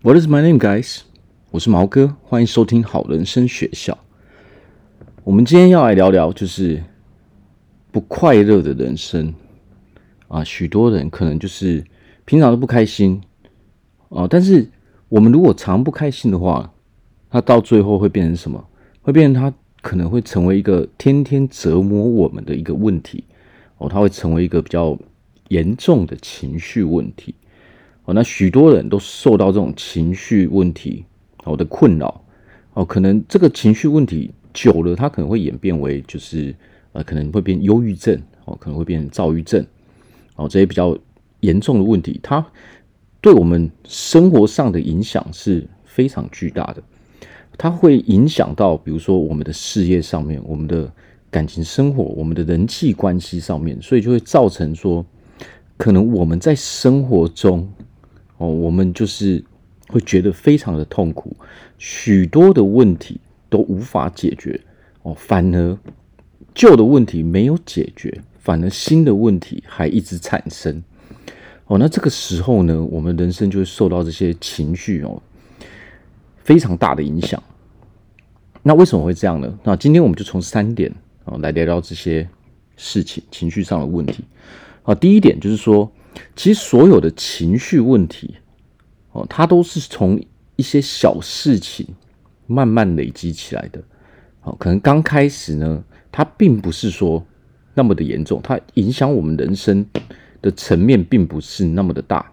[0.00, 1.00] What is my name, guys？
[1.50, 3.98] 我是毛哥，欢迎收听好人生学校。
[5.24, 6.84] 我们今天要来聊聊，就是
[7.90, 9.34] 不快乐的人生
[10.28, 10.44] 啊。
[10.44, 11.84] 许多人可能就是
[12.24, 13.20] 平常都不开心
[14.10, 14.70] 啊，但是
[15.08, 16.72] 我们如果常不开心的话，
[17.32, 18.64] 那到最后会变成什么？
[19.02, 19.52] 会变成他
[19.82, 23.24] 可能会成为一个天天折磨我们的一个问题
[23.78, 24.96] 哦，他会成为一个比较
[25.48, 27.34] 严重的情绪问题。
[28.08, 31.04] 哦，那许多人都受到这种情绪问题
[31.44, 32.24] 哦的困扰
[32.72, 36.54] 哦，可能这个情绪问题久了，它可能会演变为就是
[36.92, 39.62] 呃，可能会变忧郁症哦，可能会变躁郁症
[40.36, 40.96] 哦，这些比较
[41.40, 42.42] 严重的问题，它
[43.20, 46.82] 对我们生活上的影响是非常巨大的，
[47.58, 50.90] 它会影响到比如说我们的事业上面，我们的
[51.30, 55.04] 感情生活，我们的人际关系上面，所以就会造成说，
[55.76, 57.70] 可能我们在生活中。
[58.38, 59.44] 哦，我们就是
[59.88, 61.36] 会觉得非常的痛苦，
[61.76, 64.60] 许多的问题都无法解决
[65.02, 65.76] 哦，反而
[66.54, 70.82] 旧的问题没有解决，反而新的问题还一直产生。
[71.66, 75.20] 哦，那这个时候呢，我们人生就会受到这些情绪哦
[76.44, 77.42] 非常大的影响。
[78.62, 79.58] 那为什么会这样呢？
[79.64, 82.28] 那今天我们就从三点哦来聊聊这些
[82.76, 84.22] 事情，情绪上的问题。
[84.84, 85.90] 啊，第一点就是说。
[86.36, 88.36] 其实所有的情绪问题，
[89.12, 90.20] 哦，它都是从
[90.56, 91.86] 一些小事情
[92.46, 93.82] 慢慢累积起来的。
[94.42, 97.24] 哦，可能刚开始呢，它并不是说
[97.74, 99.84] 那么的严重，它影响我们人生
[100.40, 102.32] 的层面并不是那么的大。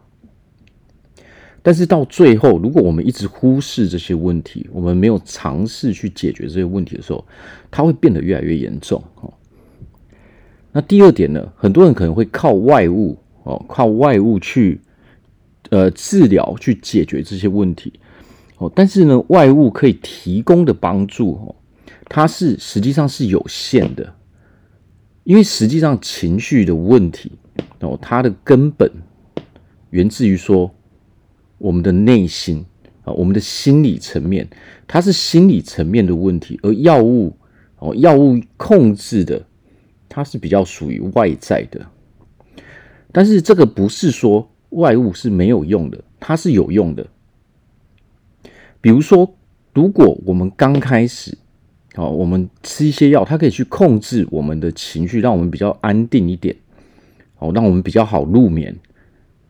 [1.63, 7.25] 但是到最后，如果我们一直忽视这些问题，我们没有尝试去解决这些问题的时候，
[7.72, 9.03] 它会变得越来越严重。
[9.16, 9.33] 哦，
[10.72, 13.17] 那第二点呢，很多人可能会靠外物。
[13.45, 14.81] 哦，靠外物去
[15.69, 17.93] 呃治疗去解决这些问题
[18.57, 21.55] 哦，但是呢，外物可以提供的帮助哦，
[22.09, 24.16] 它是实际上是有限的，
[25.23, 27.33] 因为实际上情绪的问题
[27.81, 28.91] 哦，它的根本
[29.91, 30.73] 源自于说
[31.59, 32.66] 我们的内心
[33.03, 34.47] 啊，我们的心理层面，
[34.88, 37.31] 它是心理层面的问题，而药物
[37.77, 39.45] 哦，药物控制的，
[40.09, 41.85] 它是比较属于外在的。
[43.15, 47.07] 但是这个不是说外物是没有用的，它是有用的。
[48.81, 49.33] 比如说，
[49.73, 51.37] 如果我们刚开始，
[51.95, 56.53] 哦，我们吃一些药，它可以去控制我们的情绪，让我们比较安定一点，
[57.39, 58.75] 哦，让我们比较好入眠。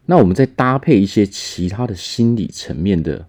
[0.06, 3.26] 那我们再搭配一些其他的心理层面的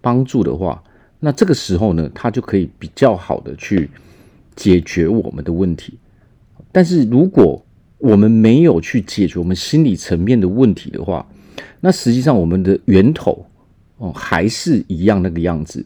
[0.00, 0.82] 帮助的话，
[1.20, 3.90] 那这个时候呢，它就可以比较好的去
[4.56, 5.98] 解决我们的问题。
[6.72, 7.63] 但是如果
[8.04, 11.26] 我们没有去解决我们心理层面的问题的话，
[11.80, 13.46] 那实际上我们的源头
[13.96, 15.82] 哦还是一样那个样子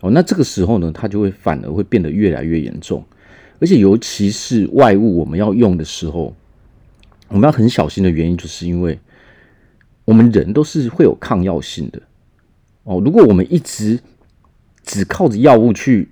[0.00, 0.10] 哦。
[0.10, 3.04] 那这个时候呢，它就会反而会变得越来越严重，
[3.60, 6.34] 而且尤其是外物我们要用的时候，
[7.28, 8.98] 我们要很小心的原因，就是因为
[10.04, 12.02] 我们人都是会有抗药性的
[12.82, 13.00] 哦。
[13.04, 13.96] 如果我们一直
[14.82, 16.08] 只靠着药物去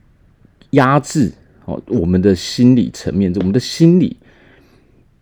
[0.70, 1.32] 压制
[1.64, 4.16] 哦我们的心理层面，我们的心理。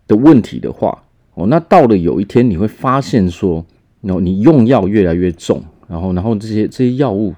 [0.08, 1.02] 的问题的话，
[1.34, 3.64] 哦，那到了有一天你会发现说，
[4.00, 7.34] 然后你用药越来越重，然后，然后这些这些药物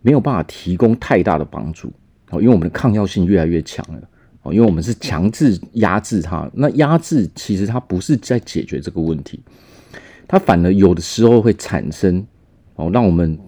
[0.00, 1.92] 没有办法提供太大的帮助，
[2.30, 4.00] 哦，因为我们的抗药性越来越强了，
[4.42, 9.38] 哦，因为我们是强制压制它，那压制其实它不是在解决这个问题，
[10.26, 12.26] 它反而有的时候会产生，
[12.76, 13.38] 哦，让我们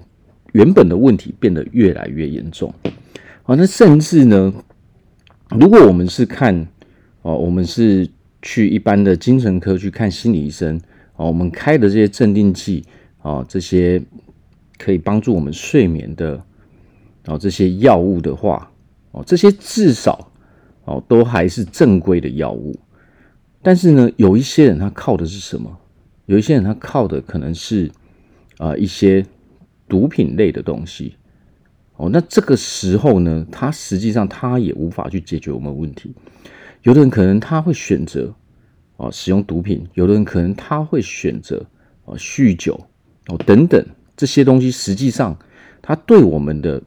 [0.53, 2.73] 原本的问题变得越来越严重，
[3.47, 4.53] 哦，那甚至呢，
[5.49, 6.67] 如果我们是看。
[7.25, 8.07] 哦，我们是
[8.43, 10.79] 去一般的精神科去看心理医生。
[11.17, 12.85] 哦，我们开的这些镇定剂，
[13.23, 14.03] 哦，这些
[14.77, 16.45] 可以帮助我们睡眠的，
[17.27, 18.71] 哦，这些药物的话，
[19.13, 20.31] 哦，这些至少，
[20.85, 22.79] 哦，都还是正规的药物。
[23.63, 25.79] 但是呢，有一些人他靠的是什么？
[26.27, 27.91] 有一些人他靠的可能是
[28.59, 29.25] 啊、一些
[29.89, 31.15] 毒品类的东西。
[31.97, 36.13] 哦，那这个时候呢，他实际上他也无法去解决我们问题。
[36.85, 38.33] 有的人可能他会选择
[38.97, 41.67] 啊使用毒品，有的人可能他会选择
[42.07, 42.79] 啊酗酒
[43.27, 43.85] 哦等等
[44.17, 45.37] 这些东西，实际上
[45.83, 46.83] 他对我们的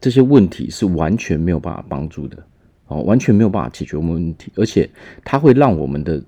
[0.00, 2.42] 这些问题是完全没有办法帮助的
[2.86, 4.88] 哦，完全没有办法解决我们问题，而且
[5.24, 6.22] 它会让我们的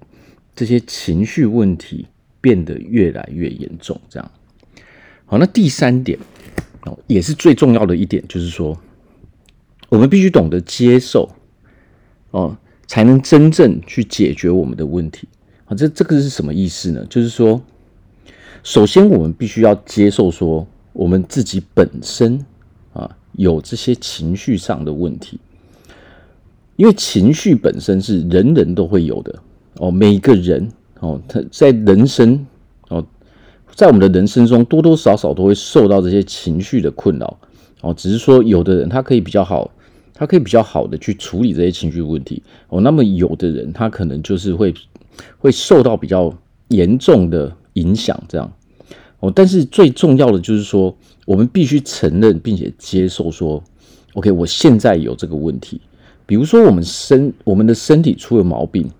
[0.54, 2.06] 这些情绪问题
[2.40, 3.98] 变得越来越严重。
[4.08, 4.30] 这样
[5.24, 6.18] 好，那第三点
[6.84, 8.78] 哦也是最重要的一点，就是说
[9.88, 11.30] 我们必须懂得接受
[12.30, 12.56] 哦。
[12.86, 15.28] 才能真正去解决我们的问题
[15.66, 15.74] 啊！
[15.74, 17.04] 这这个是什么意思呢？
[17.10, 17.60] 就是说，
[18.62, 22.44] 首先我们必须要接受说，我们自己本身
[22.92, 25.38] 啊有这些情绪上的问题，
[26.76, 29.34] 因为情绪本身是人人都会有的
[29.78, 30.68] 哦，每一个人
[31.00, 32.46] 哦，他在人生
[32.88, 33.04] 哦，
[33.74, 37.38] 在我们的人生中多多少少都会受到这些情绪的困扰
[37.82, 39.70] 哦，只是说有的人他可以比较好，
[40.18, 44.74] 他可以比较好的去处理这些情绪问题哦，那么有的人他可能就是会
[45.38, 46.34] 会受到比较
[46.68, 48.50] 严重的影响，这样。
[49.20, 50.96] 哦，但是最重要的就是说，
[51.26, 53.62] 我们必须承认并且接受说
[54.14, 55.80] ，OK，我现在有这个问题。
[56.26, 58.90] 比如说，我们身我们的身体出了毛病，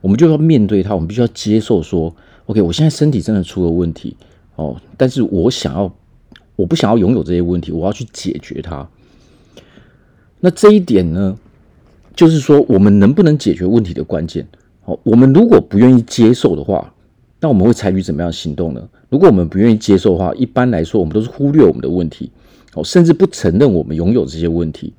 [0.00, 2.14] 我们就要面对它，我们必须要接受说
[2.46, 4.16] ，OK，我现在身体真的出了问题。
[4.56, 5.94] 哦，但是我想要，
[6.56, 8.88] 我不想要拥有这些问题，我要去解决它。
[10.40, 11.38] 那这一点呢，
[12.16, 14.46] 就是说，我们能不能解决问题的关键。
[14.84, 16.92] 哦，我们如果不愿意接受的话，
[17.40, 18.88] 那我们会采取怎么样的行动呢？
[19.08, 22.30] 如果我们不愿意接受的话，一般来说，我们都是忽略我们的问题，
[22.74, 24.92] 哦，甚至不承认我们拥有这些问题，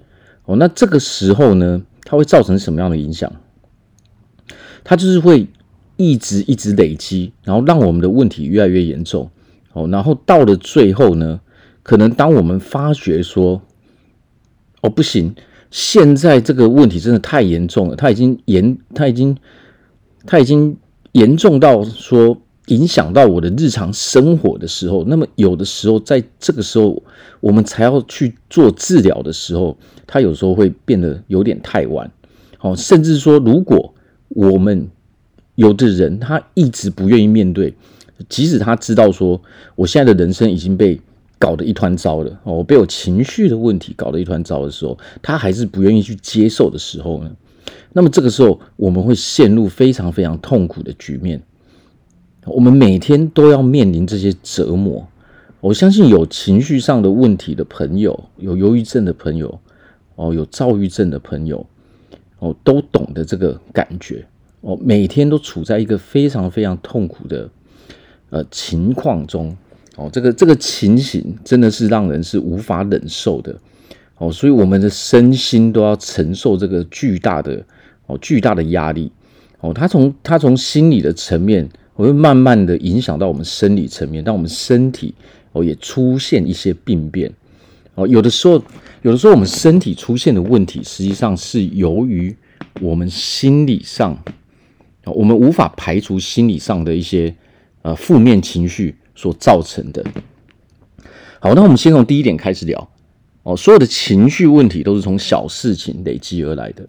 [0.46, 3.32] 哦，那这个时候呢，它会造成什么样的影响？
[4.84, 5.48] 它就是会
[5.98, 9.30] 一直一直累积，然后让我们的问题越来越严重，
[9.74, 11.40] 哦，然后到了最后呢，
[11.84, 13.62] 可能当我们发觉说，
[14.82, 15.34] 哦，不行，
[15.72, 19.38] 现在这个问题真的太严重了，它已经严，它已经，
[20.26, 20.78] 它已经。
[21.14, 27.04] 严重到说影响到我的日常生活的时候，那么有的时候在这个时候，
[27.42, 32.10] 我们才要去做治疗的时候，它有时候会变得有点太晚。
[32.62, 33.94] 哦，甚至说，如果
[34.30, 34.88] 我们
[35.56, 37.74] 有的人他一直不愿意面对，
[38.30, 39.42] 即使他知道说
[39.76, 40.98] 我现在的人生已经被
[41.42, 47.32] 搞得一团糟了，哦，我被我情绪的问题搞得一团糟的时候，他还是不愿意去接受的时候呢？
[47.94, 51.42] 那么这个时候，我们会陷入非常非常痛苦的局面。
[52.46, 55.08] 我们每天都要面临这些折磨。
[55.60, 59.60] 我相信有情绪上的问题的朋友，有忧郁症的朋友，
[60.16, 61.66] 哦，有躁郁症的朋友，
[62.38, 64.24] 哦，都懂得这个感觉。
[64.62, 67.50] 哦，每天都处在一个非常非常痛苦的
[68.30, 69.58] 呃情况中。
[69.96, 73.56] 哦，这个这个情形真的是让人是无法忍受的。
[74.18, 77.64] 哦，所以我们的身心都要承受这个巨大的。
[78.08, 79.10] 哦，巨大的压力，
[79.62, 85.14] 哦，它从它从心理的层面，会慢慢的影响到我们生理层面，让我们身体
[85.54, 87.32] 哦也出现一些病变，
[87.96, 88.62] 哦，有的时候，
[89.04, 92.36] 有的时候我们身体出现的问题，实际上是由于
[92.82, 94.18] 我们心理上，
[95.06, 97.34] 我们无法排除心理上的一些
[97.84, 100.04] 呃负面情绪所造成的。
[101.40, 102.90] 好，那我们先从第一点开始聊，
[103.44, 106.86] 哦，所有的情绪问题都是从小事情累积而来的。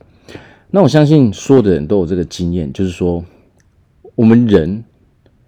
[0.71, 3.25] 那我相信所有的人都有这个经验，就是说，
[4.15, 4.83] 我们人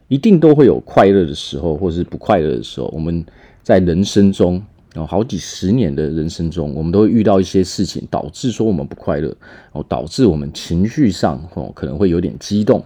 [0.08, 2.90] 一定都会有快乐的时候，或者是不快乐的时候。
[2.94, 3.24] 我们
[3.62, 4.62] 在人生中，
[4.94, 9.34] 有好几十年的人生中，我们都会遇到一些事情，导致说我们不快乐，
[9.72, 12.84] 哦，导致我们情绪上哦可能会有点激动。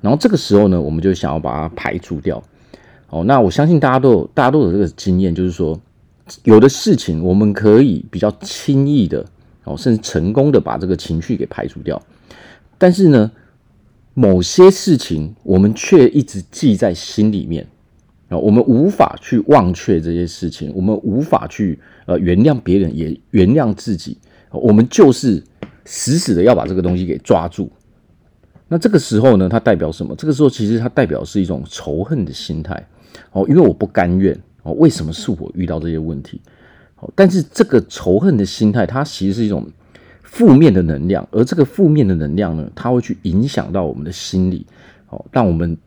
[0.00, 2.42] 然后这个时候呢，我们就想要把它排除掉。
[3.10, 5.80] 哦，那我相信大家都有，大家都有这个经验，就是说，
[6.44, 9.24] 有的事情我们可以比较轻易的。
[9.64, 12.00] 哦，甚至成功的把这个情绪给排除掉，
[12.78, 13.30] 但是呢，
[14.14, 17.66] 某些事情我们却一直记在心里面
[18.30, 24.16] 啊，我们无法去忘却这些事情，我们无法去呃原谅别人，也原谅自己，
[24.50, 25.42] 我们就是
[25.84, 27.70] 死死的要把这个东西给抓住。
[28.68, 30.14] 那这个时候呢，它代表什么？
[30.16, 32.86] 这个时候其实它代表是一种仇恨的心态
[33.32, 36.40] 哦，因为我不甘愿哦，为什么是我遇到这些问题？
[37.14, 39.66] 但是这个仇恨的心态，它其实是一种
[40.22, 44.66] 负面的能量，而这个负面的能量呢，它会去影响到我们的心理，
[45.08, 45.78] 哦，让我们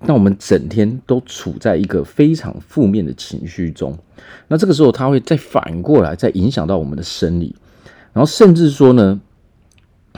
[0.00, 3.96] 让我们整天都处在一个非常负面的情绪中。
[4.48, 7.54] 那这个时候，它会再反过来，再影响到我们的生理，
[8.14, 9.20] 然后甚至说呢，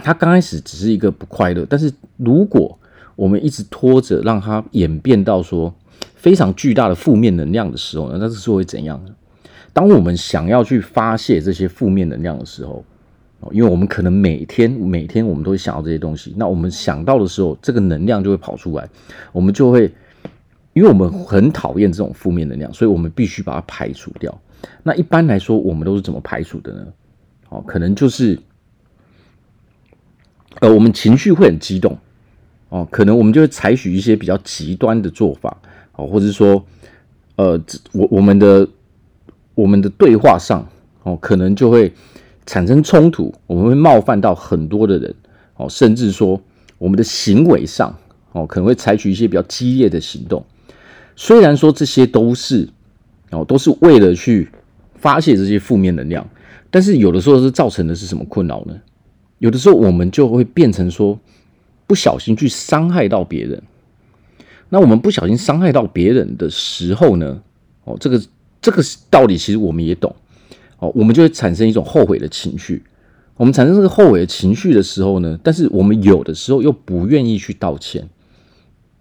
[0.03, 2.79] 他刚开始只是一个不快乐，但是如果
[3.17, 5.73] 我们一直拖着，让他演变到说
[6.15, 9.11] 非常巨大的负面能量的时候呢，那这个时候会怎样呢？
[9.73, 12.85] 当我们想要去发泄这些负面能量的时候，
[13.51, 18.89] 因为我们可能每天每天我们都会想到这些东西，那我们想到的时候，这个能量就会跑出来，
[19.33, 19.91] 我们就会，
[20.75, 24.39] 因为我们很讨厌这种负面能量，所以我们必须把它排除掉。
[24.83, 26.87] 那一般来说，我们都是怎么排除的呢？
[27.49, 28.39] 哦，可能就是，
[30.62, 31.99] 呃，我们情绪会很激动，
[32.71, 35.57] 哦，可能我们就会采取一些比较极端的做法，
[35.97, 36.64] 哦，或者说，
[37.37, 37.61] 呃，
[37.92, 38.66] 我我们的。
[39.54, 40.66] 我们的对话上，
[41.02, 41.92] 哦，可能就会
[42.47, 45.14] 产生冲突，我们会冒犯到很多的人，
[45.57, 46.40] 哦，甚至说
[46.78, 47.95] 我们的行为上，
[48.33, 50.42] 哦，可能会采取一些比较激烈的行动。
[51.16, 52.66] 虽然说这些都是
[53.31, 54.49] 哦，都是为了去
[54.95, 56.26] 发泄这些负面能量。
[56.71, 58.75] 但是有的时候是造成的是什么困扰呢？
[59.43, 61.19] 有的时候我们就会变成说，
[61.89, 63.61] 不小心去伤害到别人。
[64.69, 67.43] 那我们不小心伤害到别人的时候呢？
[67.83, 68.23] 哦，这个
[68.61, 68.81] 这个
[69.11, 70.15] 道理其实我们也懂。
[70.79, 72.85] 哦，我们就会产生一种后悔的情绪。
[73.37, 78.09] 我们产生这个后悔的情绪的时候呢，但是我们有的时候又不愿意去道歉，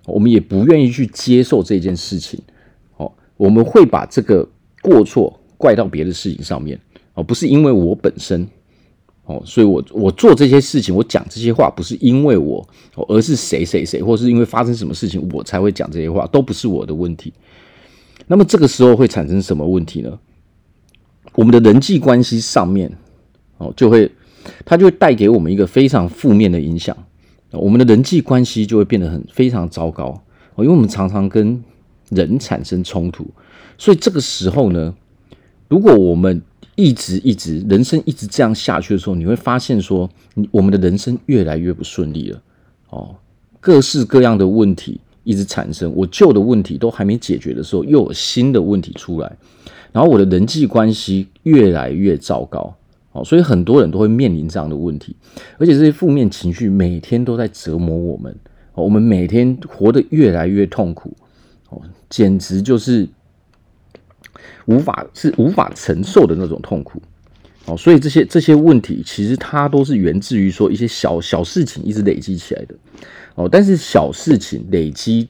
[0.08, 2.42] 我们也不愿意去接受这件事情。
[2.98, 4.50] 哦，我们会把这个
[4.82, 6.80] 过错怪到别的事情上面。
[7.14, 8.48] 哦，不是因为我本身，
[9.32, 12.68] 哦，所以我我做这些事情，我讲这些话，不是因为我，
[13.08, 17.32] 而是谁谁谁，或是因为发生什么事情，我才会讲这些话，都不是我的问题。
[18.28, 20.20] 那么这个时候会产生什么问题呢？
[21.36, 22.92] 我们的人际关系上面，
[23.58, 24.12] 哦，就会，
[24.66, 26.96] 它就会带给我们一个非常负面的影响，
[27.52, 30.22] 我们的人际关系就会变得很非常糟糕，
[30.56, 31.64] 哦，因为我们常常跟
[32.10, 33.26] 人产生冲突，
[33.78, 34.94] 所以这个时候呢，
[35.72, 36.42] 如果我们
[36.76, 40.10] 一直一直人生一直这样下去的时候，你会发现说，
[40.52, 42.42] 我们的人生越来越不顺利了。
[42.90, 43.16] 哦，
[43.62, 49.32] 各式各样的问题一直产生，我旧的问题都还没解决的时候，又有新的问题出来，
[49.94, 52.76] 然后我的人际关系越来越糟糕。
[53.14, 55.16] 哦，所以很多人都会面临这样的问题，
[55.58, 58.36] 而且这些负面情绪每天都在折磨我们。
[58.74, 61.16] 哦，我们每天活得越来越痛苦。
[61.70, 63.08] 哦，简直就是。
[64.72, 67.02] 无法是无法承受的那种痛苦，
[67.66, 72.76] 哦，所以这些这些问题其实它都是源自于说一些小小事情一直累积起来的，
[73.36, 75.28] 哦，但是小事情累积，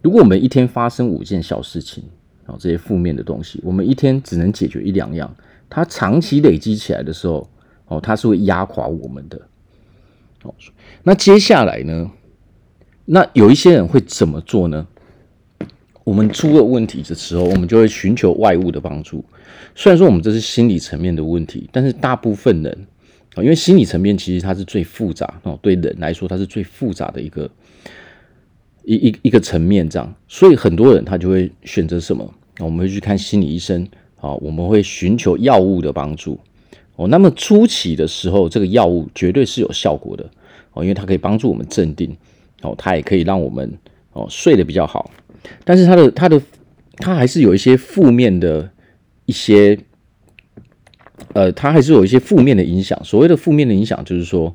[0.00, 2.04] 如果我们一天发生五件小事情，
[2.46, 5.34] 哦，这些负面的东西，我们一天只能解决一两样，
[5.68, 7.48] 它长期累积起来的时候，
[7.88, 9.40] 哦，它是会压垮我们的，
[10.44, 10.54] 哦，
[11.02, 12.10] 那接下来呢？
[13.06, 14.86] 那有一些人会怎么做呢？
[16.04, 19.24] 我们出了问题的时候，我们就会寻求外物的帮助。
[19.74, 22.86] 虽然说我们这是心理层面的问题，但是大部分人
[23.34, 27.48] 啊，因为心理层面其实它是最复杂哦，对人来说它是最复杂的一个
[28.84, 32.34] 一一一个层面，这样，所以很多人他就会选择什么？
[32.58, 33.86] 我们会去看心理医生
[34.20, 36.38] 啊，我们会寻求药物的帮助
[36.96, 37.06] 哦。
[37.06, 40.28] 那么初期的时候，这个药物绝对是有效果的
[40.72, 42.16] 哦，因为它可以帮助我们镇定
[42.62, 43.72] 哦，它也可以让我们
[44.12, 45.10] 哦睡得比较好。
[45.64, 46.40] 但是它的它的
[46.96, 48.70] 它还是有一些负面的
[49.24, 49.78] 一些，
[51.32, 53.00] 呃，它还是有一些负面的影响。
[53.04, 54.54] 所谓的负面的影响，就是说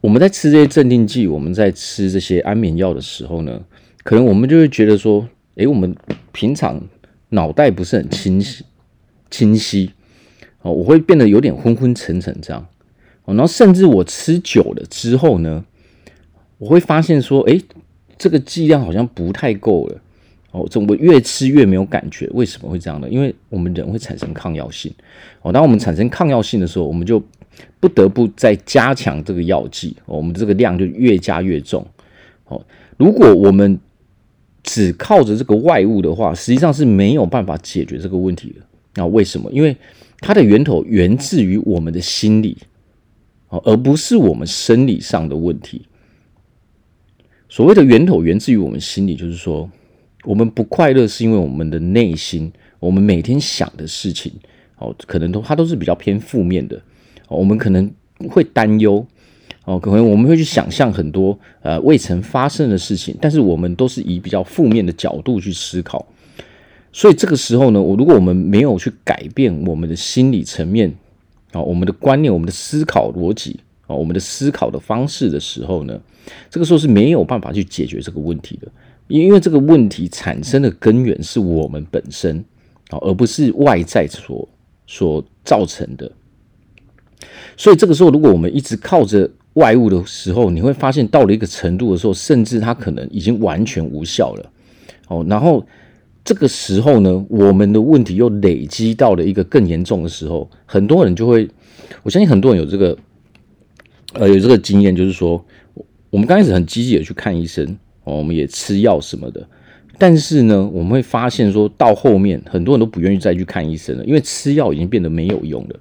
[0.00, 3.60] 我们在吃这些镇定剂，我们在吃这些安眠药的时候呢，
[4.02, 5.94] 可能我们就会觉得说，诶，我们
[6.32, 6.80] 平常
[7.30, 8.64] 脑袋不是很清晰
[9.30, 9.90] 清晰
[10.62, 12.66] 哦，我会变得有点昏昏沉沉这样
[13.24, 15.64] 哦，然后甚至我吃久了之后呢，
[16.58, 17.62] 我会发现说，诶。
[18.18, 20.00] 这个剂量好像不太够了
[20.50, 22.26] 哦，怎么越吃越没有感觉？
[22.32, 23.08] 为什么会这样呢？
[23.08, 24.92] 因为我们人会产生抗药性
[25.42, 27.22] 哦，当我们产生抗药性的时候，我们就
[27.78, 31.86] 不得不再加强这个药剂，我们这个量就越加越重
[32.46, 32.60] 哦。
[32.96, 33.78] 如果我们
[34.62, 38.64] 只靠着这个外物的话，实际上是没有办法解决这个问题的。
[38.94, 39.52] 那为什么？
[39.52, 39.76] 因为
[40.20, 42.56] 它的源头源自于我们的心理
[43.50, 45.82] 哦，而不是我们生理上的问题。
[47.48, 49.68] 所谓的源头源自于我们心里，就是说，
[50.24, 54.30] 我们不快乐是因为我们的内心，我们每天想的事情，
[54.76, 56.80] 哦，可能都它都是比较偏负面的，
[57.28, 57.90] 我们可能
[58.28, 59.04] 会担忧，
[59.64, 66.06] 哦，可能我们会去想象很多呃未曾发生的事情，但是我们都是以比较负面的角度去思考，
[66.92, 70.94] 所以这个时候呢，我如果我们没有去改变我们的心理层面，
[71.52, 73.60] 啊，我们的观念，我们的思考逻辑。
[73.88, 75.98] 啊，我们的思考的方式的时候呢，
[76.50, 78.68] 这个时候是没有办法去解决这个问题的，
[79.08, 82.44] 因为这个问题产生的根源是我们本身
[82.90, 84.46] 啊，而不是外在所
[84.86, 86.12] 所造成的。
[87.56, 94.52] 所以这个时候，如果我们一直靠着外物的时候，你会发现到了一个程度的时候，甚至它可能已经完全无效了。
[95.08, 95.66] 哦，然后
[96.22, 101.48] 这个时候呢，我们的问题又累积到了一个更严重的时候，很多人就会，
[102.02, 102.94] 我相信很多人有这个。
[104.14, 105.44] 呃，有这个经验，就是说，
[106.10, 107.64] 我们刚开始很积极的去看医生，
[108.04, 109.46] 哦，我们也吃药什么的，
[109.98, 115.80] 但是呢，我们会发现说到后面，很多人都不愿意再去看医生了，因为吃药已经变得没有用了。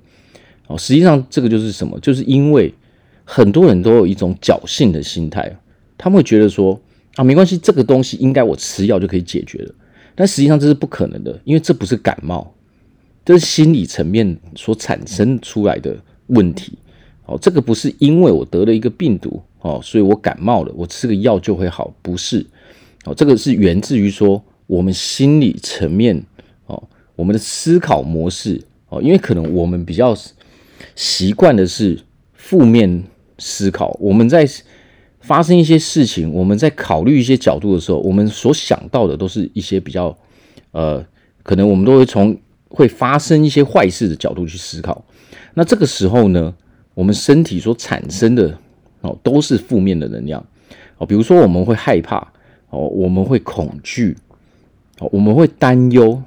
[0.67, 1.97] 哦，实际上这个就是什么？
[2.01, 2.73] 就是因为
[3.23, 5.57] 很多人都有一种侥幸的心态，
[5.97, 6.77] 他们会觉得说
[7.15, 9.73] 啊，没关系，这个东西应该我吃药就可以解决了，
[10.13, 12.53] 但实际上这是不可能的，因为这不是感冒，
[13.23, 15.95] 这是心理层面所产生出来的
[16.27, 16.77] 问题。
[17.27, 22.43] 哦，这个不是因为我得了一个病毒哦，所以我感冒了，我吃个药就会好，不是。
[23.05, 26.23] 哦，这个是源自于说我们心理层面
[26.65, 26.81] 哦，
[27.15, 30.17] 我们的思考模式哦，因为可能我们比较
[30.95, 31.99] 习惯的是
[32.33, 33.03] 负面
[33.37, 34.47] 思考，我们在
[35.19, 40.17] 发生一些事情，我们在考虑一些角度的时候，我们所想到的都是一些比较
[40.71, 41.05] 呃，
[41.43, 42.37] 可能我们都会从
[42.69, 45.03] 会发生一些坏事的角度去思考。
[45.53, 46.53] 那这个时候呢，
[46.97, 48.57] 我们身体所产生的
[49.01, 50.43] 哦都是负面的能量
[50.97, 52.17] 哦，比如说我们会害怕
[52.71, 54.17] 哦，我们会恐惧
[54.97, 56.19] 哦，我们会担忧。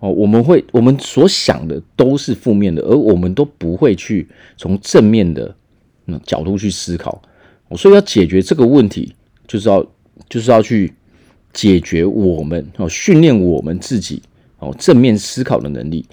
[0.00, 5.54] 哦，我们会，我们所想的都是负面的，而我们都不会去从正面的
[6.06, 7.22] 嗯角度去思考。
[7.76, 9.14] 所以要解决这个问题，
[9.46, 9.86] 就是要
[10.28, 10.92] 就是要去
[11.52, 14.20] 解决我们哦，训练我们自己
[14.58, 16.04] 哦正面思考的能力。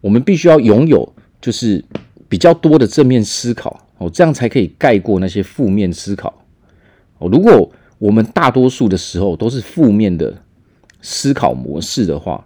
[0.00, 1.84] 我们必须要拥有就是
[2.28, 6.44] 比较多的正面思考哦，这样才可以盖过那些负面思考。
[7.18, 10.34] 哦，如果我们大多数的时候都是负面的。
[11.06, 12.42] 思考模式的话，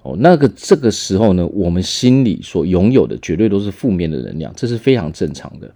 [0.00, 5.70] 哦，那个这个时候呢，我们心里所拥有的绝对都是负面的能量，这是非常正常的。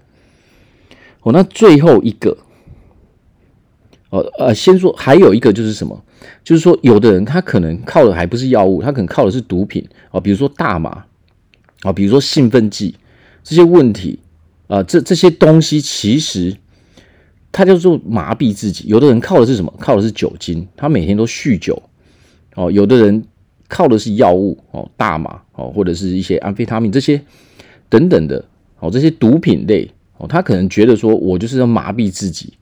[1.21, 2.35] 哦，那最后一个，
[4.09, 6.03] 哦呃，先说还有一个就是什么？
[6.43, 11.05] 就是说，有的人他可能靠的还不是药物，他可能靠的是毒品啊，比如说大麻
[11.83, 12.95] 啊，比如说兴奋剂
[13.43, 14.19] 这些问题
[14.67, 16.57] 啊，这这些东西其实
[17.51, 18.85] 他叫做麻痹自己。
[18.89, 19.73] 有的人靠的是什么？
[19.79, 21.83] 靠的是酒精，他每天都酗酒。
[22.55, 23.25] 哦，有的人
[23.69, 27.21] 靠的是药物哦，大麻哦，或者是一些安非他命这些
[27.89, 28.45] 等等的
[28.79, 32.53] 哦，这些毒品类哦，他可能觉得说我就是要麻痹自己，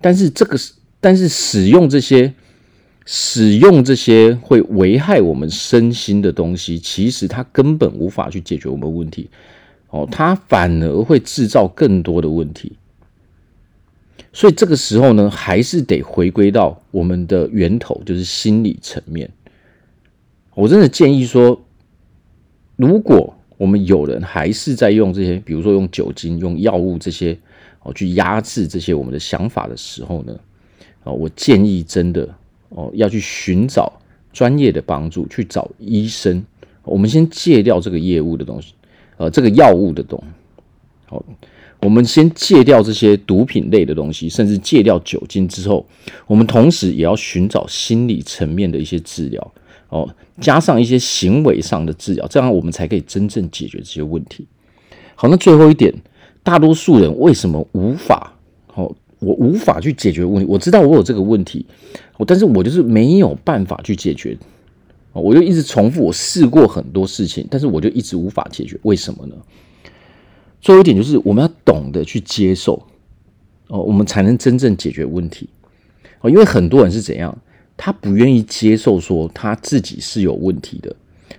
[0.00, 2.34] 但是这个是，但是使用这些
[3.10, 9.30] 使用这些会危害我们身心的东西，其实它根本无法去解决我们问题
[9.88, 12.74] 哦，它反而会制造更多的问题。
[14.30, 19.30] 所以这个时候呢，还是得回归到我们的源头，就是心理层面。
[20.54, 21.58] 我真的建议说，
[22.76, 27.38] 如果我们有人还是在用这些，比如说用酒精、用药物这些
[27.82, 30.38] 哦，去压制这些我们的想法的时候呢，
[31.04, 32.28] 啊，我建议真的
[32.70, 33.92] 哦，要去寻找
[34.32, 36.44] 专业的帮助，去找医生。
[36.84, 38.74] 我们先戒掉这个业务的东西，
[39.16, 40.26] 呃，这个药物的东西，
[41.06, 41.24] 好。
[41.80, 45.86] 我们先戒掉这些毒品类的东西，甚至戒掉酒精之后，
[46.26, 49.52] 我们同时也要寻找心理层面的一些治疗
[49.88, 54.44] 哦，加上一些行为上的治疗，这样我们才可以真正解决这些问题。
[55.14, 55.94] 好，那最后一点，
[56.42, 58.32] 大多数人为什么无法？
[59.20, 60.50] 我无法去解决问题。
[60.50, 61.66] 我知道我有这个问题，
[62.16, 64.36] 我但是我就是没有办法去解决。
[65.12, 68.78] 我就一直重复，我试过很多事情，但是我就一直无法解决。
[68.82, 69.34] 为什么呢？
[70.60, 72.80] 最后一点就是，我们要懂得去接受
[73.66, 75.48] 哦，我们才能真正解决问题
[76.20, 76.30] 哦。
[76.30, 77.36] 因为很多人是怎样，
[77.76, 80.94] 他不愿意接受说他自己是有问题的，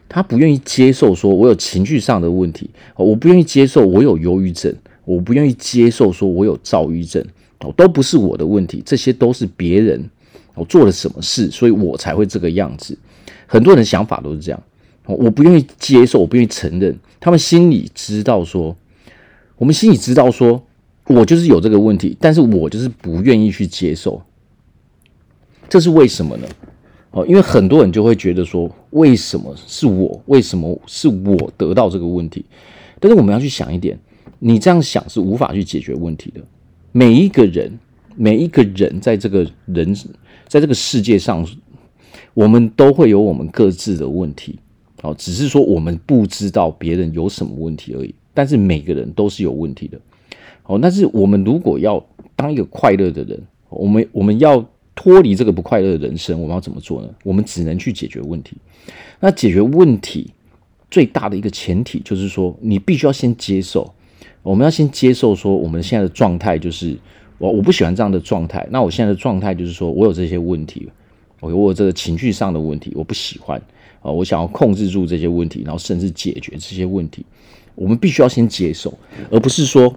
[0.09, 7.25] 他不愿意接受说我有情绪上的问题，我不愿意接受我有忧郁症，我不愿意接受说我有躁郁症
[7.61, 10.09] 哦，都不是我的问题，这些都是别人
[10.55, 12.97] 我做了什么事，所以我才会这个样子。
[13.47, 14.63] 很多人的想法都是这样，
[15.05, 18.75] 我不愿意接受，我不愿意承认，他们心里知道说。
[19.57, 20.63] 我们心里知道，说
[21.07, 24.21] 我就是有这个问题，但是我就是不愿意去接受，
[25.67, 26.47] 这是为什么呢？
[27.11, 30.23] 哦，因为很多人就会觉得说，为什么是我？
[30.27, 32.45] 为什么是我得到这个问题？
[33.01, 33.99] 但是我们要去想一点，
[34.39, 36.39] 你这样想是无法去解决问题的。
[36.91, 37.79] 每一个人，
[38.15, 39.95] 每一个人在这个人，
[40.47, 41.45] 在这个世界上，
[42.33, 44.59] 我们都会有我们各自的问题，
[45.03, 48.13] 哦，只是说我们不知道别人有什么问题而已。
[48.33, 49.99] 但是每个人都是有问题的，
[50.63, 50.79] 哦。
[50.81, 52.03] 但是我们如果要
[52.35, 57.09] 当一个快乐的人，我们我们要脱离这个不快乐的人生，我们要怎么做呢？
[57.23, 58.57] 我们只能去解决问题。
[59.19, 60.31] 那解决问题
[60.89, 63.93] 最大的一个前提就是说，你必须要先接受。
[64.41, 66.97] 我们要先接受说，我们现在的状态就是
[67.37, 68.65] 我我不喜欢这样的状态。
[68.71, 70.89] 那我现在的状态就是说我有这些问题，
[71.41, 73.61] 我有我这个情绪上的问题，我不喜欢
[74.01, 77.25] 啊，我想要控制住这些问题，然后甚至解决这些问题。
[77.75, 78.93] 我们必须要先接受，
[79.29, 79.93] 而不是说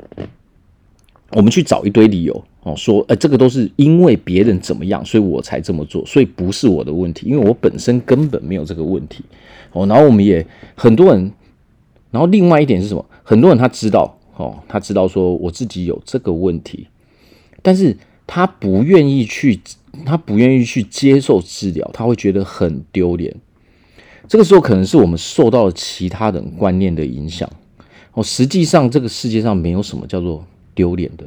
[1.31, 9.25] 我们去找一堆理由哦，说呃，这个都是因为别人怎么样，所以我才这么做，所以不是我的问题，因为我本身根本没有这个问题
[9.73, 9.87] 哦。
[9.87, 11.33] 然后我们也很多人，
[12.11, 13.05] 然后另外一点是什么？
[13.25, 16.87] 很多人他知道哦，他知道说我自己有这个问题，
[17.61, 19.61] 但是他不愿意去，
[20.05, 23.35] 他不愿意去接受治疗，他会觉得很丢脸。
[24.27, 27.49] 这个时候可能是我们受到了其他人观念的影响。
[28.15, 31.27] 哦，实际上这个世界上没有什么叫做丢脸的。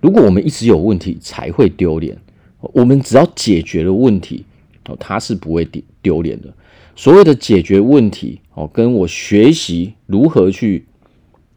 [0.00, 2.16] 如果我们一直有问题才会丢脸，
[2.60, 4.44] 我们只要解决了问题，
[4.86, 6.52] 哦，他是不会丢丢脸的。
[6.96, 10.84] 所谓的解决问题哦，跟我学习如何去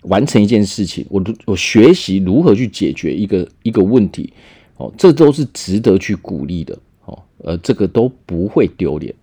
[0.04, 4.32] 完成一件事情，我我学习如何去解决一个一个问题
[4.78, 9.14] 哦，这都是值得去鼓励的哦，呃，这个都不会丢脸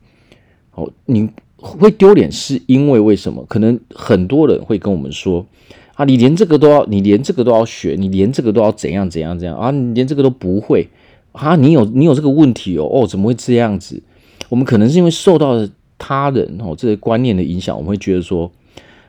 [0.72, 0.90] 哦。
[1.06, 3.44] 你会丢脸是因为为什么？
[3.48, 5.46] 可能很多人会跟我们说
[5.94, 10.88] 啊，你连这个都要，你连这个都要学，你连这个都要怎样怎样怎样啊，你连这个都不会
[11.32, 14.02] 啊，你有你有这个问题哦，哦，怎么会这样子？
[14.50, 18.50] 我们可能是因为受到他人哦这些观念的影响，我们会觉得说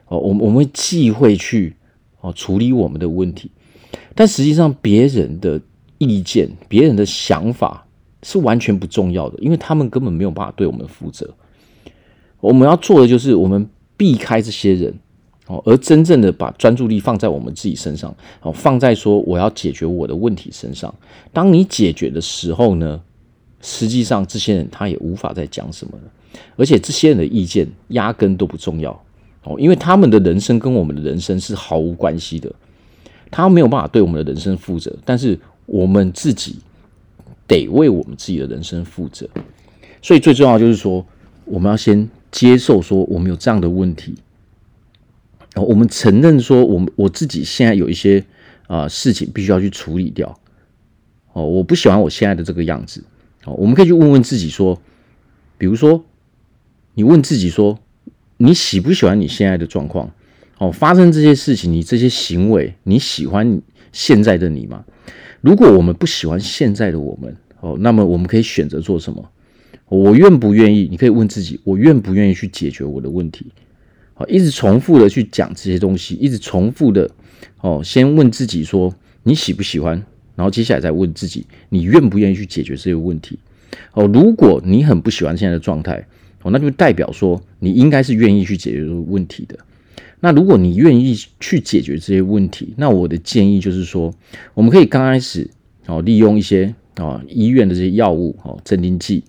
[0.08, 1.76] 哦，我们我们会忌讳去
[2.22, 3.52] 哦处理我们的问题，
[4.13, 5.60] 但实际上别人的
[5.98, 7.86] 意见、别人的想法
[8.24, 11.34] 是完全不重要的，因为他们根本没有办法对我们负责。
[12.39, 14.94] 我们要做的就是我们避开这些人
[15.48, 20.94] 哦，而真正的把专注力放在我们自己身上哦，放在说我要解决我的问题身上。
[21.34, 23.02] 当你解决的时候呢，
[23.62, 26.12] 实际上这些人他也无法再讲什么了，
[26.56, 29.04] 而且这些人的意见压根都不重要
[29.45, 32.53] 哦，因为他们的人生跟我们的人生是毫无关系的，
[33.31, 36.58] 他没有办法对我们的人生负责，但是我们自己
[37.47, 39.29] 得为我们自己的人生负责。
[40.01, 41.05] 所以最重要就是说，
[41.45, 42.10] 我们要先。
[42.31, 44.13] 接受说我们有这样的问题，
[45.55, 48.21] 我们承认说我们我自己现在有一些
[48.67, 50.38] 啊事情必须要去处理掉。
[51.31, 53.01] 哦，我不喜欢我现在的这个样子。
[53.45, 54.77] 哦，我们可以去问问自己说，
[55.58, 56.03] 比如说，
[56.95, 57.79] 你问自己说，
[58.38, 60.12] 你喜不喜欢你现在的状况？
[60.58, 64.86] 哦，发生这些事情，你这些行为，你喜欢现在的你吗？
[65.41, 69.30] 如果我们不喜欢现在的我们，哦，那么我们可以选择做什么？
[69.88, 70.88] 我愿不愿意？
[70.89, 73.45] 你可以问自己：我愿不愿意去解决我的问题？
[74.13, 77.10] 好，一直重复的去讲这些东西，一直重复的
[77.62, 77.82] 哦。
[77.84, 78.93] 先问自己说：
[79.24, 80.02] 你喜不喜欢？
[80.36, 83.38] 然后接下来再问自己：你愿不愿意去解决这些问题？
[83.93, 86.08] 哦，如果你很不喜欢现在的状态，
[86.45, 89.58] 哦，那就代表说你应该是愿意去解决这个问题的。
[90.19, 94.13] 那如果你愿意去解决这些问题，那我的建议就是说，
[94.53, 95.49] 我们可以刚开始
[95.88, 99.23] 哦，利用一些啊医院的这些药物哦，镇定剂。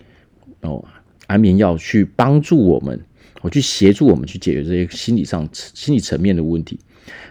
[0.61, 0.85] 哦，
[1.27, 3.01] 安眠药去帮助我们，
[3.41, 6.79] 我去协助我们去解决这些心理上、心理层面的问题。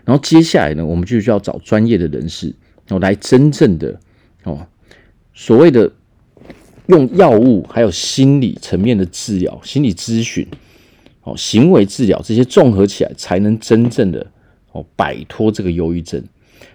[0.03, 2.55] 然后接下来呢，我们就需要找专业的人士，
[2.89, 3.99] 哦，来真正的
[4.45, 4.65] 哦，
[5.35, 5.91] 所谓的
[6.87, 10.47] 用药物还有心理层面的治疗、心理咨询、
[11.23, 14.25] 哦，行为治疗这些综合起来，才能真正的
[14.71, 16.23] 哦摆脱这个忧郁症。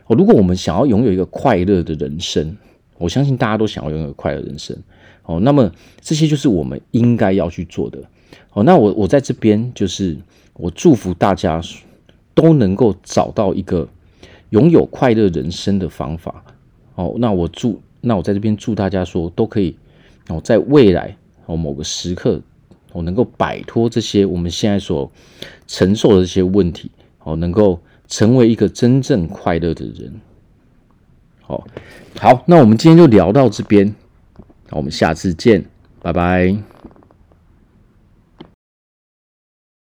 [0.07, 2.57] 哦，如果我们想要拥有一个快乐的人生，
[2.99, 4.77] 我相信大家都想要拥有快乐人生。
[5.25, 5.71] 哦，那么
[6.01, 7.99] 这些就是我们应该要去做的。
[8.53, 10.17] 哦，那我我在这边就是
[10.55, 11.63] 我祝福大家
[12.35, 13.89] 都能够找到一个
[14.49, 16.45] 拥有快乐人生的方法。
[16.97, 19.77] 哦，那我祝那我在这边祝大家说都可以
[20.31, 21.15] 哦，在未来
[21.45, 22.41] 哦某个时刻，
[22.93, 25.13] 我能够摆脱这些我们现在所
[25.67, 26.91] 承受的这些问题。
[27.23, 30.21] 哦，能够成为一个真正快乐的人。
[31.43, 31.67] 好，
[32.19, 33.95] 好，那我们今天就聊到这边。
[34.71, 35.63] 我们下次见，
[36.01, 36.80] 拜拜。